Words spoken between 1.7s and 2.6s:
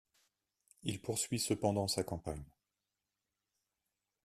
sa campagne.